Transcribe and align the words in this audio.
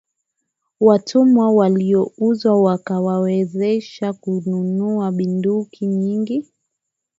Watumwa 0.79 1.51
waliouzwa 1.51 2.61
wakawawezesha 2.63 4.13
kununua 4.13 5.11
bunduki 5.11 5.85
nyingi 5.87 6.47